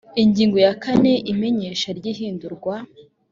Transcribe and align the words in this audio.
ingingo 0.23 0.57
ya 0.65 0.73
kane 0.83 1.13
imenyesha 1.31 1.87
ry 1.97 2.05
ihindurwa 2.11 2.75